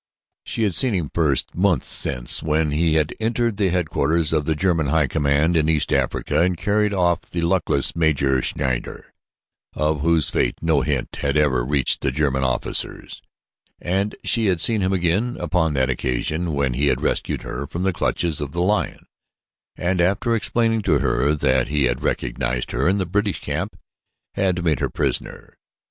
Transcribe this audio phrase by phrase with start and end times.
[0.47, 4.55] She had seen him first months since when he had entered the headquarters of the
[4.55, 9.13] German high command in East Africa and carried off the luckless Major Schneider,
[9.73, 13.21] of whose fate no hint had ever reached the German officers;
[13.79, 17.83] and she had seen him again upon that occasion when he had rescued her from
[17.83, 19.05] the clutches of the lion
[19.75, 23.77] and, after explaining to her that he had recognized her in the British camp,
[24.33, 25.59] had made her prisoner.